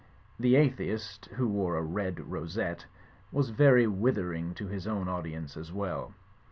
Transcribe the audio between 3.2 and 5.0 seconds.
was very withering to his